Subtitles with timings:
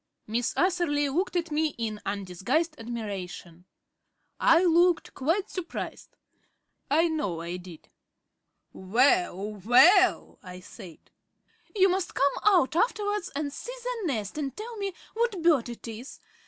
[0.25, 3.65] Miss Atherley looked at me in undisguised admiration.
[4.39, 6.17] I looked quite surprised
[6.89, 7.87] I know I did.
[8.73, 11.11] "Well, well!" I said.
[11.75, 15.87] "You must come out afterwards and see the nest and tell me what bird it
[15.87, 16.19] is.